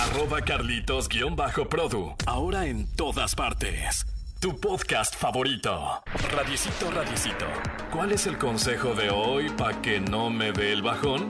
Arroba 0.00 0.40
Carlitos-Produ. 0.40 2.14
Ahora 2.26 2.64
en 2.64 2.86
todas 2.96 3.34
partes. 3.34 4.06
Tu 4.40 4.58
podcast 4.58 5.14
favorito. 5.14 6.02
Radicito, 6.34 6.90
radicito. 6.90 7.44
¿Cuál 7.92 8.12
es 8.12 8.26
el 8.26 8.38
consejo 8.38 8.94
de 8.94 9.10
hoy 9.10 9.50
para 9.50 9.82
que 9.82 10.00
no 10.00 10.30
me 10.30 10.52
dé 10.52 10.72
el 10.72 10.80
bajón? 10.80 11.28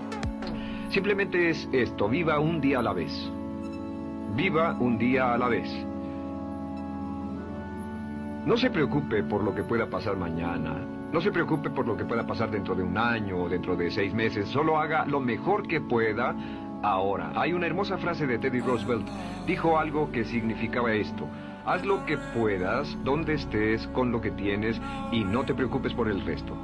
Simplemente 0.90 1.50
es 1.50 1.68
esto, 1.72 2.08
viva 2.08 2.38
un 2.38 2.60
día 2.60 2.78
a 2.78 2.82
la 2.82 2.92
vez. 2.92 3.10
Viva 4.36 4.76
un 4.78 4.98
día 4.98 5.34
a 5.34 5.38
la 5.38 5.48
vez. 5.48 5.68
No 8.46 8.56
se 8.56 8.70
preocupe 8.70 9.24
por 9.24 9.42
lo 9.42 9.52
que 9.52 9.64
pueda 9.64 9.90
pasar 9.90 10.16
mañana. 10.16 10.76
No 11.12 11.20
se 11.20 11.32
preocupe 11.32 11.70
por 11.70 11.88
lo 11.88 11.96
que 11.96 12.04
pueda 12.04 12.24
pasar 12.24 12.52
dentro 12.52 12.76
de 12.76 12.84
un 12.84 12.96
año 12.96 13.36
o 13.36 13.48
dentro 13.48 13.74
de 13.74 13.90
seis 13.90 14.14
meses. 14.14 14.48
Solo 14.48 14.78
haga 14.78 15.06
lo 15.06 15.18
mejor 15.18 15.66
que 15.66 15.80
pueda 15.80 16.36
ahora. 16.82 17.32
Hay 17.36 17.52
una 17.52 17.66
hermosa 17.66 17.98
frase 17.98 18.26
de 18.26 18.38
Teddy 18.38 18.60
Roosevelt. 18.60 19.06
Dijo 19.46 19.78
algo 19.78 20.10
que 20.12 20.24
significaba 20.24 20.92
esto. 20.92 21.26
Haz 21.66 21.84
lo 21.84 22.04
que 22.06 22.16
puedas, 22.18 22.96
donde 23.04 23.34
estés, 23.34 23.86
con 23.88 24.12
lo 24.12 24.20
que 24.20 24.30
tienes 24.30 24.80
y 25.12 25.24
no 25.24 25.44
te 25.44 25.54
preocupes 25.54 25.92
por 25.92 26.08
el 26.08 26.24
resto. 26.24 26.56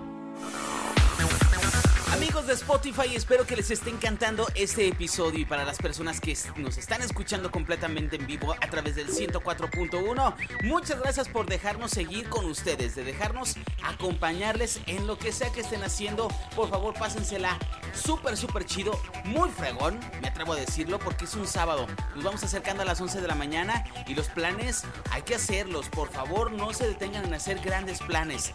Amigos 2.12 2.46
de 2.46 2.54
Spotify, 2.54 3.14
espero 3.14 3.44
que 3.44 3.56
les 3.56 3.70
esté 3.70 3.90
encantando 3.90 4.46
este 4.54 4.88
episodio 4.88 5.40
y 5.40 5.44
para 5.44 5.64
las 5.64 5.76
personas 5.76 6.18
que 6.18 6.34
nos 6.56 6.78
están 6.78 7.02
escuchando 7.02 7.50
completamente 7.50 8.16
en 8.16 8.26
vivo 8.26 8.54
a 8.54 8.70
través 8.70 8.96
del 8.96 9.08
104.1, 9.08 10.34
muchas 10.64 10.98
gracias 10.98 11.28
por 11.28 11.44
dejarnos 11.44 11.90
seguir 11.90 12.28
con 12.30 12.46
ustedes, 12.46 12.94
de 12.94 13.04
dejarnos 13.04 13.56
acompañarles 13.84 14.80
en 14.86 15.06
lo 15.06 15.18
que 15.18 15.30
sea 15.30 15.52
que 15.52 15.60
estén 15.60 15.82
haciendo. 15.84 16.28
Por 16.54 16.70
favor, 16.70 16.94
pásensela 16.94 17.58
súper, 17.96 18.36
súper 18.36 18.64
chido, 18.64 18.98
muy 19.24 19.48
fregón, 19.50 19.98
me 20.20 20.28
atrevo 20.28 20.52
a 20.52 20.56
decirlo, 20.56 20.98
porque 20.98 21.24
es 21.24 21.34
un 21.34 21.46
sábado. 21.46 21.86
Nos 22.14 22.24
vamos 22.24 22.42
acercando 22.44 22.82
a 22.82 22.84
las 22.84 23.00
11 23.00 23.20
de 23.20 23.28
la 23.28 23.34
mañana 23.34 23.84
y 24.06 24.14
los 24.14 24.28
planes 24.28 24.84
hay 25.10 25.22
que 25.22 25.34
hacerlos. 25.34 25.88
Por 25.88 26.08
favor, 26.10 26.52
no 26.52 26.72
se 26.72 26.86
detengan 26.86 27.24
en 27.24 27.34
hacer 27.34 27.60
grandes 27.60 28.00
planes. 28.00 28.52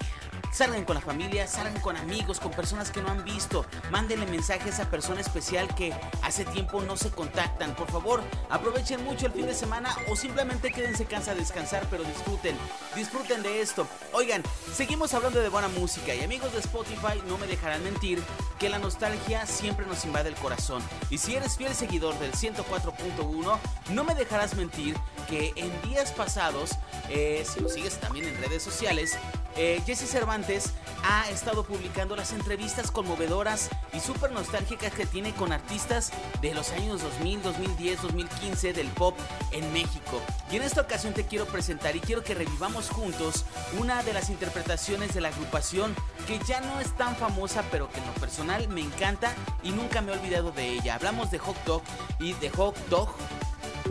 Salgan 0.51 0.83
con 0.83 0.95
la 0.95 1.01
familia, 1.01 1.47
salgan 1.47 1.79
con 1.79 1.95
amigos, 1.95 2.41
con 2.41 2.51
personas 2.51 2.91
que 2.91 3.01
no 3.01 3.09
han 3.09 3.23
visto. 3.23 3.65
Mándenle 3.89 4.25
mensaje 4.25 4.69
a 4.81 4.89
persona 4.89 5.21
especial 5.21 5.73
que 5.75 5.93
hace 6.23 6.43
tiempo 6.43 6.81
no 6.81 6.97
se 6.97 7.09
contactan. 7.09 7.73
Por 7.73 7.89
favor, 7.89 8.21
aprovechen 8.49 9.03
mucho 9.05 9.27
el 9.27 9.31
fin 9.31 9.45
de 9.45 9.53
semana 9.53 9.95
o 10.09 10.15
simplemente 10.17 10.71
quédense 10.71 11.05
cansa 11.05 11.31
a 11.31 11.35
descansar, 11.35 11.87
pero 11.89 12.03
disfruten. 12.03 12.55
Disfruten 12.95 13.43
de 13.43 13.61
esto. 13.61 13.87
Oigan, 14.11 14.43
seguimos 14.73 15.13
hablando 15.13 15.39
de 15.39 15.47
buena 15.47 15.69
música 15.69 16.13
y 16.13 16.21
amigos 16.21 16.51
de 16.51 16.59
Spotify 16.59 17.21
no 17.27 17.37
me 17.37 17.47
dejarán 17.47 17.83
mentir 17.83 18.21
que 18.59 18.69
la 18.69 18.77
nostalgia 18.77 19.45
siempre 19.45 19.85
nos 19.85 20.03
invade 20.03 20.29
el 20.29 20.35
corazón. 20.35 20.83
Y 21.09 21.17
si 21.17 21.35
eres 21.35 21.55
fiel 21.55 21.73
seguidor 21.73 22.19
del 22.19 22.33
104.1, 22.33 23.57
no 23.91 24.03
me 24.03 24.15
dejarás 24.15 24.55
mentir 24.55 24.95
que 25.29 25.53
en 25.55 25.81
días 25.81 26.11
pasados, 26.11 26.71
eh, 27.09 27.45
si 27.45 27.61
lo 27.61 27.69
sigues 27.69 27.99
también 27.99 28.25
en 28.25 28.37
redes 28.37 28.61
sociales, 28.61 29.17
eh, 29.55 29.81
Jesse 29.85 30.09
Cervantes 30.09 30.73
ha 31.03 31.29
estado 31.29 31.63
publicando 31.63 32.15
las 32.15 32.31
entrevistas 32.31 32.91
conmovedoras 32.91 33.69
y 33.93 33.99
súper 33.99 34.31
nostálgicas 34.31 34.93
que 34.93 35.05
tiene 35.05 35.33
con 35.33 35.51
artistas 35.51 36.11
de 36.41 36.53
los 36.53 36.71
años 36.71 37.01
2000, 37.01 37.41
2010, 37.41 38.01
2015 38.01 38.73
del 38.73 38.87
pop 38.89 39.17
en 39.51 39.71
México. 39.73 40.21
Y 40.51 40.57
en 40.57 40.63
esta 40.63 40.81
ocasión 40.81 41.13
te 41.13 41.25
quiero 41.25 41.45
presentar 41.45 41.95
y 41.95 41.99
quiero 41.99 42.23
que 42.23 42.35
revivamos 42.35 42.89
juntos 42.89 43.45
una 43.79 44.03
de 44.03 44.13
las 44.13 44.29
interpretaciones 44.29 45.13
de 45.13 45.21
la 45.21 45.29
agrupación 45.29 45.95
que 46.27 46.39
ya 46.45 46.61
no 46.61 46.79
es 46.79 46.95
tan 46.95 47.15
famosa 47.15 47.63
pero 47.71 47.89
que 47.89 47.99
en 47.99 48.07
lo 48.07 48.13
personal 48.13 48.67
me 48.69 48.81
encanta 48.81 49.33
y 49.63 49.71
nunca 49.71 50.01
me 50.01 50.11
he 50.11 50.17
olvidado 50.17 50.51
de 50.51 50.69
ella. 50.69 50.95
Hablamos 50.95 51.31
de 51.31 51.39
Hot 51.39 51.57
Dog 51.65 51.81
y 52.19 52.33
de 52.33 52.49
Hot 52.51 52.77
Dog 52.89 53.09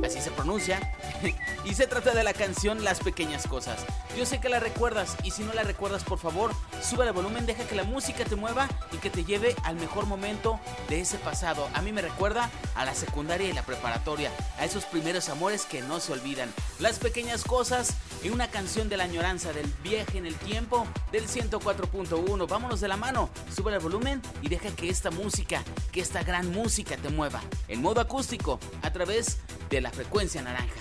así 0.04 0.21
se 0.21 0.30
pronuncia, 0.30 0.80
y 1.64 1.75
se 1.75 1.87
trata 1.87 2.12
de 2.12 2.25
la 2.25 2.33
canción 2.33 2.85
Las 2.85 3.00
Pequeñas 3.00 3.47
Cosas. 3.47 3.85
Yo 4.16 4.26
sé 4.26 4.40
que 4.40 4.49
la 4.49 4.61
recuerdas 4.61 5.16
y 5.23 5.30
si 5.30 5.42
no 5.42 5.52
la 5.52 5.62
recuerdas 5.62 6.04
por 6.04 6.19
favor, 6.19 6.52
sube 6.83 7.07
el 7.07 7.12
volumen, 7.12 7.47
deja 7.47 7.64
que 7.64 7.75
la 7.75 7.85
música 7.85 8.25
te 8.25 8.37
mueva 8.37 8.69
y 8.92 8.97
que 8.99 9.11
te 9.11 9.25
lleve 9.25 9.54
al 9.64 9.76
mejor 9.76 10.07
momento 10.07 10.61
de 10.88 11.00
ese 11.00 11.19
pasado. 11.19 11.69
A 11.75 11.83
mí 11.83 11.92
me 11.92 12.02
recuerda 12.02 12.50
a 12.75 12.85
la 12.85 12.95
secundaria 12.95 13.49
y 13.49 13.52
la 13.52 13.62
preparatoria, 13.62 14.30
a 14.59 14.64
esos 14.64 14.85
primeros 14.85 15.28
amores 15.28 15.64
que 15.64 15.83
no 15.83 16.00
se 16.00 16.12
olvidan. 16.12 16.52
Las 16.78 16.99
Pequeñas 16.99 17.45
Cosas 17.45 17.95
y 18.23 18.30
una 18.30 18.49
canción 18.49 18.88
de 18.88 18.97
la 18.97 19.04
añoranza 19.04 19.52
del 19.52 19.66
viaje 19.83 20.19
en 20.19 20.26
el 20.26 20.35
tiempo 20.35 20.87
del 21.12 21.28
104.1. 21.28 22.49
Vámonos 22.49 22.80
de 22.80 22.88
la 22.88 22.97
mano, 22.97 23.30
sube 23.54 23.73
el 23.73 23.78
volumen 23.80 24.23
y 24.42 24.49
deja 24.49 24.71
que 24.71 24.88
esta 24.88 25.11
música, 25.11 25.62
que 25.92 26.00
esta 26.00 26.23
gran 26.23 26.50
música 26.50 26.97
te 26.97 27.09
mueva 27.09 27.40
en 27.69 27.83
modo 27.83 28.00
acústico 28.00 28.59
a 28.83 28.92
través 28.92 29.38
de 29.70 29.80
la 29.80 29.90
frecuencia 29.90 30.42
naranja. 30.42 30.74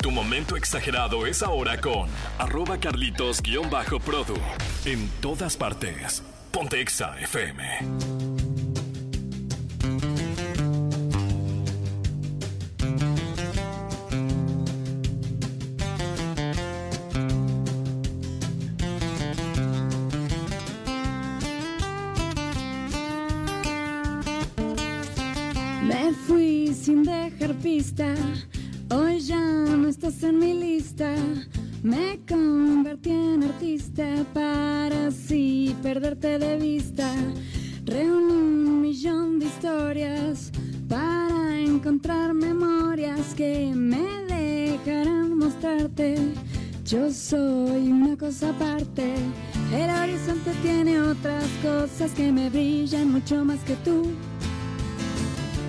Tu 0.00 0.10
momento 0.10 0.56
exagerado 0.56 1.26
es 1.26 1.42
ahora 1.42 1.80
con 1.80 2.08
arroba 2.38 2.78
carlitos-produ. 2.78 4.36
En 4.84 5.10
todas 5.20 5.56
partes. 5.56 6.22
Ponte 6.52 6.80
Exa 6.80 7.18
FM. 7.18 8.25
Convertí 33.02 33.44
artista 33.44 34.24
para 34.32 35.08
así 35.08 35.74
perderte 35.82 36.38
de 36.38 36.56
vista. 36.58 37.12
Reuní 37.84 38.32
un 38.32 38.80
millón 38.80 39.38
de 39.38 39.46
historias 39.46 40.50
para 40.88 41.58
encontrar 41.60 42.34
memorias 42.34 43.34
que 43.34 43.72
me 43.74 44.04
dejarán 44.28 45.36
mostrarte. 45.36 46.16
Yo 46.84 47.10
soy 47.12 47.90
una 47.90 48.16
cosa 48.16 48.50
aparte. 48.50 49.14
El 49.72 49.90
horizonte 49.90 50.52
tiene 50.62 51.00
otras 51.00 51.44
cosas 51.62 52.12
que 52.12 52.30
me 52.32 52.48
brillan 52.50 53.12
mucho 53.12 53.44
más 53.44 53.60
que 53.60 53.74
tú. 53.76 54.04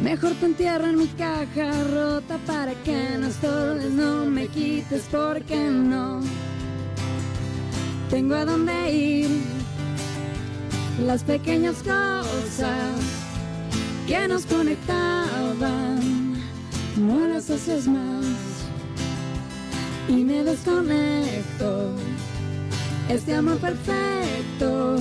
Mejor 0.03 0.33
te 0.33 0.45
entierro 0.45 0.87
en 0.87 0.97
mi 0.97 1.07
caja 1.07 1.71
rota 1.91 2.37
para 2.45 2.73
que 2.83 3.17
no 3.19 3.27
estorbes, 3.27 3.91
no 3.91 4.25
me 4.25 4.47
quites 4.47 5.07
porque 5.11 5.57
no 5.69 6.21
tengo 8.09 8.35
a 8.35 8.45
dónde 8.45 8.91
ir. 8.91 9.29
Las 11.05 11.23
pequeñas 11.23 11.77
cosas 11.77 12.99
que 14.07 14.27
nos 14.27 14.45
conectaban, 14.45 16.33
no 16.97 17.27
las 17.27 17.49
haces 17.49 17.87
más 17.87 18.25
y 20.09 20.23
me 20.23 20.43
desconecto. 20.43 21.91
Este 23.09 23.35
amor 23.35 23.57
perfecto 23.57 24.97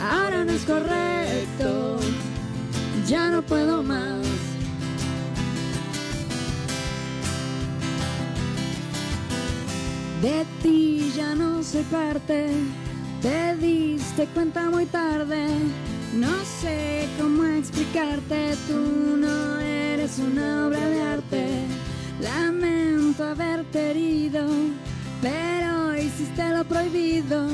ahora 0.00 0.44
no 0.44 0.52
es 0.52 0.62
correcto 0.62 1.98
ya 3.08 3.30
no 3.30 3.40
puedo 3.40 3.82
más. 3.82 4.37
De 10.22 10.44
ti 10.62 11.12
ya 11.16 11.34
no 11.34 11.62
soy 11.62 11.82
parte, 11.84 12.48
te 13.22 13.56
diste 13.56 14.26
cuenta 14.34 14.68
muy 14.70 14.86
tarde. 14.86 15.46
No 16.14 16.32
sé 16.60 17.08
cómo 17.20 17.44
explicarte, 17.44 18.54
tú 18.66 19.16
no 19.16 19.60
eres 19.60 20.18
una 20.18 20.66
obra 20.66 20.84
de 20.88 21.02
arte. 21.02 21.46
Lamento 22.20 23.24
haberte 23.24 23.90
herido, 23.90 24.44
pero 25.22 25.96
hiciste 25.96 26.48
lo 26.50 26.64
prohibido 26.64 27.48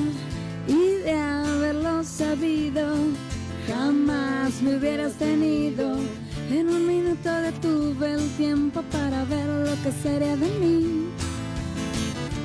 y 0.66 1.02
de 1.04 1.12
haberlo 1.12 2.02
sabido 2.02 2.96
Jamás 3.66 4.60
me 4.60 4.76
hubieras 4.76 5.14
tenido. 5.14 5.96
En 6.50 6.68
un 6.68 6.86
minuto 6.86 7.30
detuve 7.30 8.12
el 8.12 8.28
tiempo 8.36 8.82
para 8.92 9.24
ver 9.24 9.46
lo 9.46 9.82
que 9.82 9.92
sería 10.02 10.36
de 10.36 10.48
mí. 10.60 11.03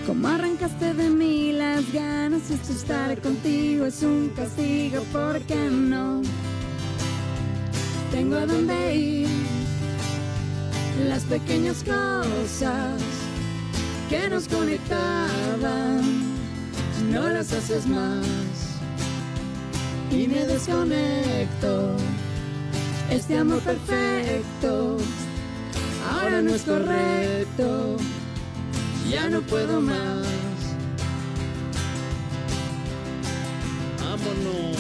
Como 0.10 0.28
arrancaste 0.28 0.96
de 0.96 1.08
mí 1.08 1.52
las 1.52 1.94
ganas 1.94 2.50
esto 2.50 2.74
estar 2.74 3.22
contigo 3.22 3.86
es 3.86 4.02
un 4.02 4.30
castigo, 4.30 5.04
¿por 5.14 5.40
qué 5.42 5.70
no? 5.70 6.24
Tengo 8.10 8.38
a 8.38 8.48
dónde 8.48 8.96
ir. 8.96 9.28
Las 11.08 11.26
pequeñas 11.26 11.84
cosas 11.84 13.00
que 14.10 14.28
nos 14.32 14.48
conectaban, 14.48 16.02
no 17.12 17.30
las 17.30 17.54
haces 17.54 17.86
más 17.86 18.26
y 20.10 20.28
me 20.28 20.44
desconecto. 20.44 21.96
Este 23.12 23.38
amor 23.38 23.60
perfecto 23.60 24.98
ahora 26.10 26.42
no 26.42 26.56
es 26.56 26.64
correcto, 26.64 27.98
ya 29.10 29.28
no 29.28 29.42
puedo 29.42 29.82
más. 29.82 30.28
Vámonos. 34.00 34.80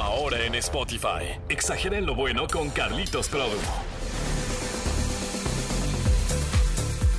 Ahora 0.00 0.42
en 0.42 0.54
Spotify. 0.54 1.38
Exageren 1.50 2.06
lo 2.06 2.14
bueno 2.14 2.46
con 2.50 2.70
Carlitos 2.70 3.28
Produ. 3.28 3.58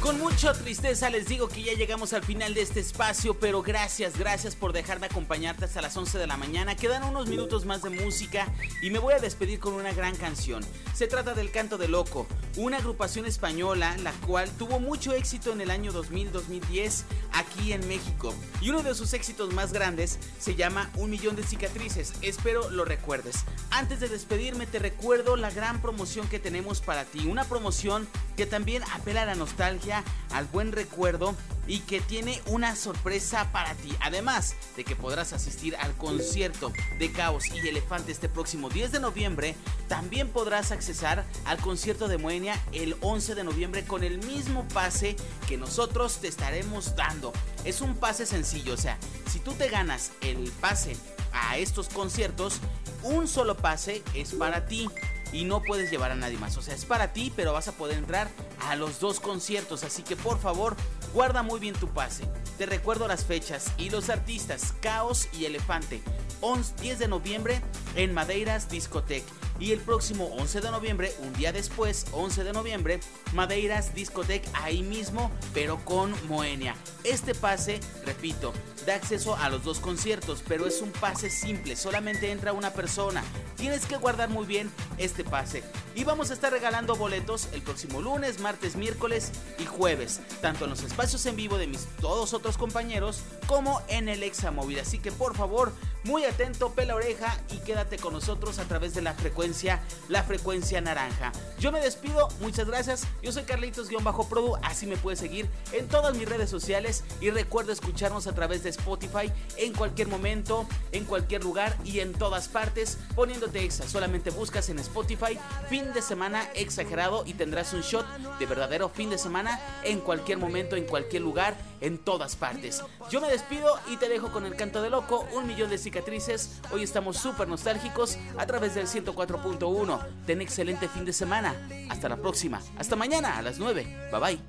Con 0.05 0.19
mucha 0.19 0.53
tristeza 0.53 1.09
les 1.09 1.27
digo 1.27 1.47
que 1.47 1.63
ya 1.63 1.73
llegamos 1.73 2.13
al 2.13 2.23
final 2.23 2.53
de 2.53 2.61
este 2.61 2.79
espacio, 2.79 3.39
pero 3.39 3.63
gracias, 3.63 4.19
gracias 4.19 4.55
por 4.55 4.71
dejarme 4.71 5.07
acompañarte 5.07 5.65
hasta 5.65 5.81
las 5.81 5.97
11 5.97 6.19
de 6.19 6.27
la 6.27 6.37
mañana. 6.37 6.75
Quedan 6.75 7.05
unos 7.05 7.27
minutos 7.27 7.65
más 7.65 7.81
de 7.81 7.89
música 7.89 8.47
y 8.83 8.91
me 8.91 8.99
voy 8.99 9.15
a 9.15 9.19
despedir 9.19 9.59
con 9.59 9.73
una 9.73 9.93
gran 9.93 10.15
canción. 10.15 10.63
Se 10.93 11.07
trata 11.07 11.33
del 11.33 11.49
Canto 11.49 11.79
de 11.79 11.87
Loco, 11.87 12.27
una 12.55 12.77
agrupación 12.77 13.25
española 13.25 13.97
la 14.03 14.11
cual 14.27 14.47
tuvo 14.59 14.79
mucho 14.79 15.11
éxito 15.11 15.51
en 15.51 15.61
el 15.61 15.71
año 15.71 15.91
2000-2010 15.91 17.01
aquí 17.33 17.73
en 17.73 17.87
México. 17.87 18.31
Y 18.61 18.69
uno 18.69 18.83
de 18.83 18.93
sus 18.93 19.13
éxitos 19.13 19.53
más 19.53 19.73
grandes 19.73 20.19
se 20.37 20.53
llama 20.53 20.91
Un 20.97 21.09
Millón 21.09 21.35
de 21.35 21.41
Cicatrices. 21.41 22.13
Espero 22.21 22.69
lo 22.69 22.85
recuerdes. 22.85 23.37
Antes 23.71 24.01
de 24.01 24.09
despedirme 24.09 24.67
te 24.67 24.77
recuerdo 24.77 25.35
la 25.35 25.49
gran 25.49 25.81
promoción 25.81 26.27
que 26.27 26.37
tenemos 26.37 26.79
para 26.79 27.05
ti. 27.05 27.25
Una 27.25 27.45
promoción 27.45 28.07
que 28.37 28.45
también 28.45 28.83
apela 28.93 29.23
a 29.23 29.25
la 29.25 29.35
nostalgia 29.35 29.94
al 30.31 30.45
buen 30.45 30.71
recuerdo 30.71 31.35
y 31.67 31.79
que 31.79 31.99
tiene 31.99 32.41
una 32.47 32.75
sorpresa 32.75 33.51
para 33.51 33.73
ti. 33.75 33.95
Además 34.01 34.55
de 34.75 34.83
que 34.83 34.95
podrás 34.95 35.33
asistir 35.33 35.75
al 35.77 35.95
concierto 35.97 36.71
de 36.99 37.11
Caos 37.11 37.47
y 37.47 37.67
Elefante 37.67 38.11
este 38.11 38.29
próximo 38.29 38.69
10 38.69 38.91
de 38.91 38.99
noviembre, 38.99 39.55
también 39.87 40.29
podrás 40.29 40.71
accesar 40.71 41.25
al 41.45 41.57
concierto 41.57 42.07
de 42.07 42.17
Moenia 42.17 42.61
el 42.71 42.95
11 43.01 43.35
de 43.35 43.43
noviembre 43.43 43.85
con 43.85 44.03
el 44.03 44.19
mismo 44.25 44.67
pase 44.73 45.15
que 45.47 45.57
nosotros 45.57 46.17
te 46.17 46.27
estaremos 46.27 46.95
dando. 46.95 47.33
Es 47.63 47.81
un 47.81 47.95
pase 47.95 48.25
sencillo, 48.25 48.73
o 48.73 48.77
sea, 48.77 48.97
si 49.31 49.39
tú 49.39 49.53
te 49.53 49.69
ganas 49.69 50.11
el 50.21 50.51
pase 50.61 50.95
a 51.33 51.57
estos 51.57 51.89
conciertos, 51.89 52.59
un 53.03 53.27
solo 53.27 53.57
pase 53.57 54.03
es 54.13 54.33
para 54.33 54.65
ti 54.65 54.89
y 55.35 55.43
no 55.43 55.61
puedes 55.61 55.91
llevar 55.91 56.11
a 56.11 56.15
nadie 56.15 56.37
más. 56.37 56.55
O 56.57 56.61
sea, 56.61 56.73
es 56.73 56.85
para 56.85 57.11
ti, 57.11 57.31
pero 57.35 57.51
vas 57.51 57.67
a 57.67 57.73
poder 57.73 57.97
entrar 57.97 58.29
a 58.61 58.75
los 58.75 58.99
dos 58.99 59.19
conciertos. 59.19 59.83
Así 59.83 60.01
que 60.01 60.15
por 60.15 60.39
favor, 60.39 60.75
guarda 61.13 61.43
muy 61.43 61.59
bien 61.59 61.75
tu 61.75 61.89
pase. 61.89 62.23
Te 62.57 62.65
recuerdo 62.65 63.07
las 63.07 63.25
fechas 63.25 63.71
y 63.77 63.89
los 63.89 64.09
artistas 64.09 64.73
Caos 64.81 65.27
y 65.37 65.45
Elefante. 65.45 66.01
11, 66.47 66.75
10 66.79 66.99
de 66.99 67.07
noviembre 67.07 67.59
en 67.95 68.13
Madeiras 68.13 68.69
Discotech. 68.69 69.23
Y 69.57 69.71
el 69.71 69.79
próximo 69.79 70.25
11 70.37 70.61
de 70.61 70.69
noviembre, 70.69 71.11
un 71.21 71.33
día 71.33 71.51
después, 71.51 72.05
11 72.11 72.43
de 72.43 72.53
noviembre, 72.53 72.99
Madeiras 73.33 73.95
Discotech 73.95 74.47
ahí 74.53 74.83
mismo, 74.83 75.31
pero 75.55 75.83
con 75.83 76.13
Moenia. 76.27 76.75
Este 77.03 77.33
pase, 77.33 77.79
repito, 78.05 78.53
da 78.85 78.93
acceso 78.93 79.35
a 79.37 79.49
los 79.49 79.63
dos 79.63 79.79
conciertos, 79.79 80.43
pero 80.47 80.67
es 80.67 80.81
un 80.83 80.91
pase 80.91 81.31
simple, 81.31 81.75
solamente 81.75 82.29
entra 82.29 82.53
una 82.53 82.73
persona. 82.73 83.23
Tienes 83.55 83.87
que 83.87 83.97
guardar 83.97 84.29
muy 84.29 84.45
bien 84.45 84.69
este 84.99 85.23
pase. 85.23 85.63
Y 85.95 86.03
vamos 86.03 86.29
a 86.29 86.33
estar 86.33 86.51
regalando 86.51 86.95
boletos 86.95 87.47
el 87.53 87.61
próximo 87.63 88.01
lunes, 88.01 88.39
martes, 88.39 88.75
miércoles 88.75 89.31
y 89.57 89.65
jueves, 89.65 90.19
tanto 90.41 90.65
en 90.65 90.71
los 90.71 90.83
espacios 90.83 91.25
en 91.25 91.37
vivo 91.37 91.57
de 91.57 91.67
mis 91.67 91.85
todos 92.01 92.33
otros 92.33 92.57
compañeros 92.57 93.21
como 93.47 93.81
en 93.87 94.09
el 94.09 94.21
Examóvil. 94.21 94.79
Así 94.79 94.99
que 94.99 95.11
por 95.11 95.35
favor, 95.35 95.71
muy 96.05 96.23
atento, 96.23 96.71
pela 96.71 96.95
oreja 96.95 97.37
y 97.51 97.57
quédate 97.57 97.97
con 97.97 98.13
nosotros 98.13 98.59
a 98.59 98.65
través 98.65 98.93
de 98.93 99.01
la 99.01 99.13
frecuencia, 99.13 99.81
la 100.07 100.23
frecuencia 100.23 100.79
naranja. 100.79 101.31
Yo 101.59 101.71
me 101.71 101.79
despido, 101.79 102.27
muchas 102.39 102.67
gracias. 102.67 103.07
Yo 103.23 103.31
soy 103.31 103.43
Carlitos-Produ, 103.43 104.59
así 104.61 104.85
me 104.85 104.97
puedes 104.97 105.19
seguir 105.19 105.49
en 105.71 105.87
todas 105.87 106.15
mis 106.15 106.29
redes 106.29 106.49
sociales 106.49 107.03
y 107.21 107.31
recuerda 107.31 107.73
escucharnos 107.73 108.27
a 108.27 108.35
través 108.35 108.63
de 108.63 108.69
Spotify 108.69 109.31
en 109.57 109.73
cualquier 109.73 110.07
momento, 110.07 110.67
en 110.91 111.05
cualquier 111.05 111.43
lugar 111.43 111.75
y 111.83 111.99
en 111.99 112.13
todas 112.13 112.47
partes, 112.47 112.99
poniéndote 113.15 113.63
exa. 113.63 113.87
Solamente 113.87 114.29
buscas 114.29 114.69
en 114.69 114.77
Spotify 114.79 115.39
fin 115.69 115.91
de 115.93 116.01
semana 116.03 116.47
exagerado 116.53 117.23
y 117.25 117.33
tendrás 117.33 117.73
un 117.73 117.81
shot 117.81 118.05
de 118.37 118.45
verdadero 118.45 118.89
fin 118.89 119.09
de 119.09 119.17
semana 119.17 119.59
en 119.83 119.99
cualquier 119.99 120.37
momento, 120.37 120.75
en 120.75 120.85
cualquier 120.85 121.23
lugar, 121.23 121.55
en 121.81 121.97
todas 121.97 122.35
partes. 122.35 122.83
Yo 123.09 123.21
me 123.21 123.29
despido 123.29 123.79
y 123.91 123.97
te 123.97 124.09
dejo 124.09 124.31
con 124.31 124.45
el 124.45 124.55
canto 124.55 124.81
de 124.81 124.89
loco, 124.89 125.27
un 125.33 125.47
millón 125.47 125.69
de 125.69 125.77
cicatrices. 125.77 126.61
Hoy 126.71 126.83
estamos 126.83 127.17
súper 127.17 127.47
nostálgicos 127.47 128.17
a 128.37 128.45
través 128.45 128.75
del 128.75 128.87
104.1. 128.87 129.99
Ten 130.25 130.41
excelente 130.41 130.87
fin 130.87 131.05
de 131.05 131.13
semana. 131.13 131.55
Hasta 131.89 132.09
la 132.09 132.17
próxima. 132.17 132.61
Hasta 132.77 132.95
mañana 132.95 133.37
a 133.37 133.41
las 133.41 133.59
9. 133.59 134.09
Bye 134.11 134.19
bye. 134.19 134.39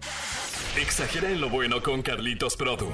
Exagera 0.80 1.30
en 1.30 1.40
lo 1.40 1.48
bueno 1.48 1.82
con 1.82 2.02
Carlitos 2.02 2.56
Produ. 2.56 2.88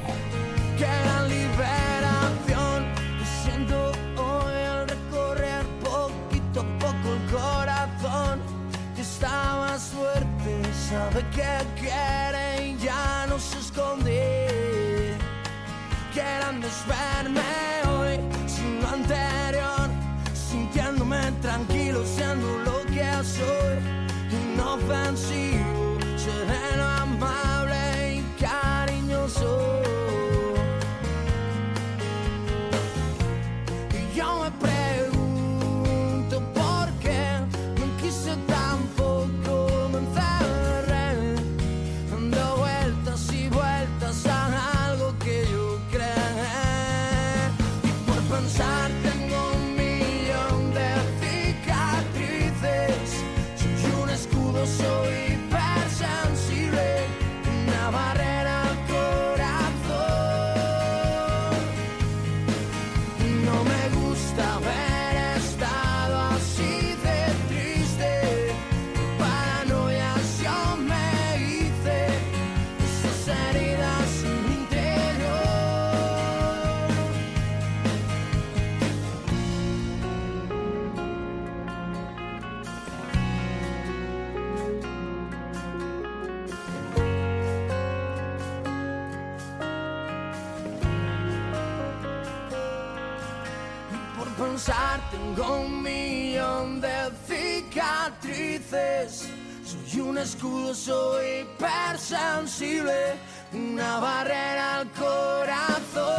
Tengo 95.11 95.61
un 95.61 95.83
millón 95.83 96.81
de 96.81 97.11
cicatrices. 97.27 99.29
Soy 99.65 100.01
un 100.01 100.19
escudo, 100.19 100.75
soy 100.75 101.41
hipersensible, 101.41 103.17
una 103.53 103.99
barrera 103.99 104.81
al 104.81 104.91
corazón. 104.91 106.13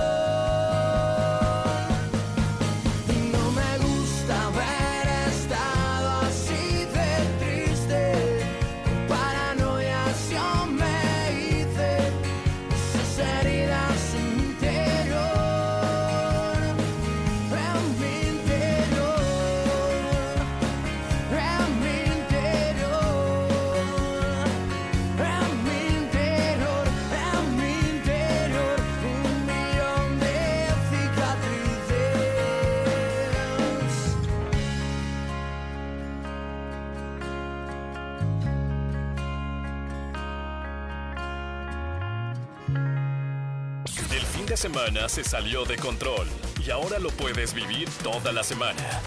De 44.53 44.57
semana 44.57 45.09
se 45.09 45.23
salió 45.23 45.65
de 45.65 45.77
control 45.77 46.27
y 46.63 46.69
ahora 46.69 46.99
lo 46.99 47.09
puedes 47.09 47.55
vivir 47.55 47.89
toda 48.03 48.31
la 48.31 48.43
semana. 48.43 49.01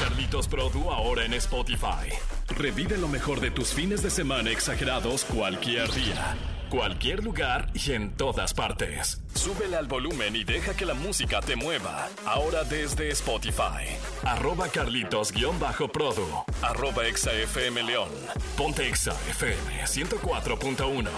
Carlitos 0.00 0.48
Produ 0.48 0.90
ahora 0.90 1.26
en 1.26 1.34
Spotify. 1.34 2.08
Revive 2.48 2.96
lo 2.96 3.06
mejor 3.06 3.40
de 3.40 3.50
tus 3.50 3.74
fines 3.74 4.02
de 4.02 4.08
semana 4.08 4.50
exagerados 4.50 5.26
cualquier 5.26 5.92
día. 5.92 6.34
Cualquier 6.70 7.22
lugar 7.22 7.70
y 7.74 7.92
en 7.92 8.16
todas 8.16 8.54
partes. 8.54 9.20
Súbele 9.34 9.76
al 9.76 9.86
volumen 9.86 10.34
y 10.34 10.44
deja 10.44 10.74
que 10.74 10.86
la 10.86 10.94
música 10.94 11.42
te 11.42 11.56
mueva. 11.56 12.08
Ahora 12.24 12.64
desde 12.64 13.10
Spotify. 13.10 13.84
Arroba 14.22 14.68
Carlitos-Produ. 14.68 16.44
Arroba 16.62 17.06
ExaFM 17.06 17.82
León. 17.82 18.08
Ponte 18.56 18.88
Exa 18.88 19.12
FM 19.28 19.84
104.1. 19.84 21.10